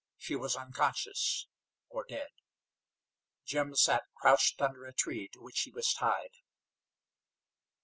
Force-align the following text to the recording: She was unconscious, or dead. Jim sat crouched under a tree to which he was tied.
She 0.17 0.35
was 0.35 0.55
unconscious, 0.55 1.45
or 1.87 2.05
dead. 2.09 2.31
Jim 3.45 3.75
sat 3.75 4.05
crouched 4.17 4.59
under 4.59 4.85
a 4.85 4.93
tree 4.95 5.27
to 5.27 5.39
which 5.41 5.59
he 5.59 5.71
was 5.71 5.93
tied. 5.93 6.33